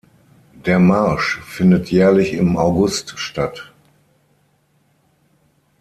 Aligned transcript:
Der 0.65 0.79
Marsch 0.79 1.37
findet 1.41 1.91
jährlich 1.91 2.33
im 2.33 2.57
August 2.57 3.19
statt. 3.19 3.71